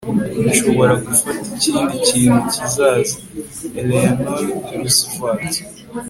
[0.47, 3.15] nshobora gufata ikindi kintu kizaza.-
[3.79, 4.39] eleanor
[4.77, 5.53] roosevelt